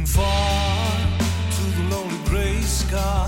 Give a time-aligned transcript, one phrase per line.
[0.00, 0.96] looking far
[1.50, 3.19] to the lonely gray sky.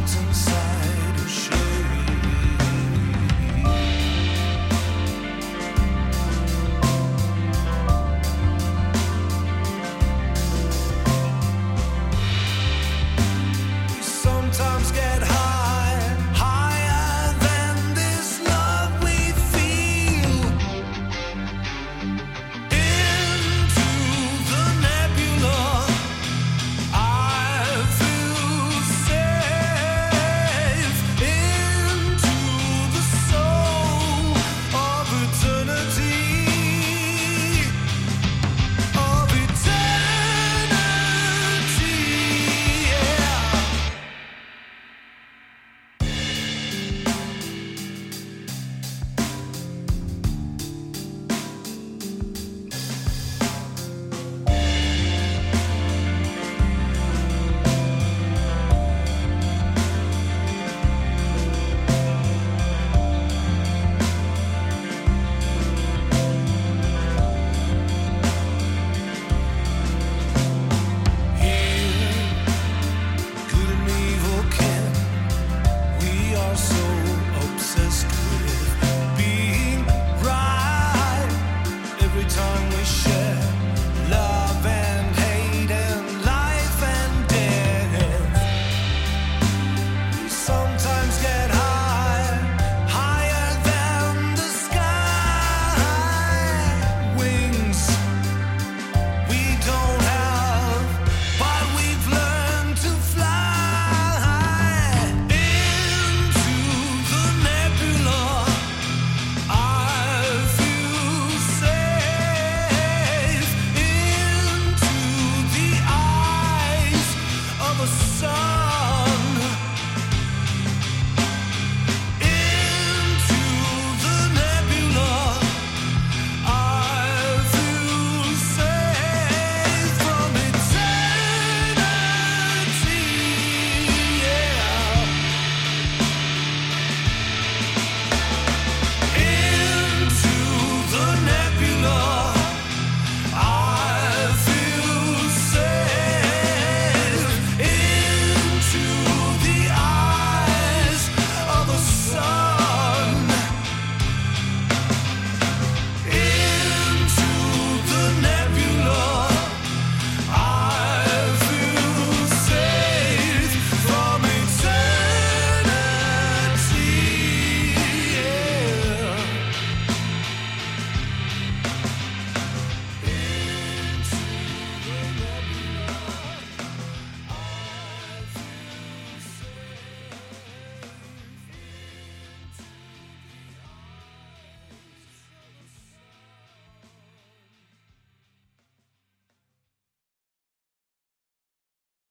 [0.00, 0.59] Phantom Sound.